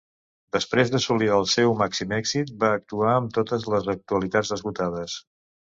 [0.55, 5.23] Després d"assolir el seu màxim èxit, va actuar amb totes les localitats esgotades.